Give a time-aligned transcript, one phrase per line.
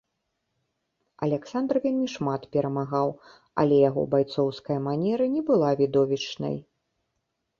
[1.27, 3.09] Аляксандр вельмі шмат перамагаў,
[3.63, 6.57] але яго байцоўская манера не была відовішчнай.